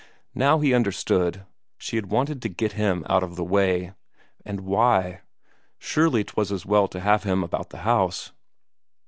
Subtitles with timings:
[0.33, 1.45] Now he understood;
[1.77, 3.93] she had wanted to get him out of the way.
[4.43, 5.21] And why?
[5.77, 8.31] Surely 'twas as well to have him about the house.